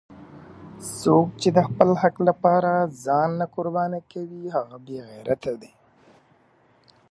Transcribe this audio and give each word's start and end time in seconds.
څوک 0.99 1.27
چې 1.41 1.49
د 1.57 1.59
خپل 1.67 1.89
حق 2.01 2.15
لپاره 2.29 2.71
ځان 3.05 3.29
نه 3.39 3.45
قربانوي 3.55 4.43
هغه 4.55 4.77
بېغیرته 4.85 5.51
دی! 5.61 5.71